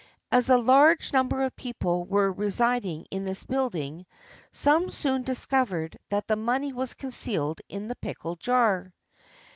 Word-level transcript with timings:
As 0.31 0.49
a 0.49 0.57
large 0.57 1.13
number 1.13 1.43
of 1.43 1.55
people 1.55 2.05
were 2.05 2.33
resid 2.33 2.85
ing 2.85 3.05
in 3.11 3.23
this 3.23 3.43
building, 3.43 4.07
some 4.51 4.85
one 4.85 4.91
soon 4.91 5.21
discovered 5.21 5.99
that 6.09 6.25
the 6.25 6.35
money 6.35 6.73
was 6.73 6.95
concealed 6.95 7.61
in 7.69 7.87
the 7.87 7.93
pickle 7.95 8.35
jar. 8.35 8.95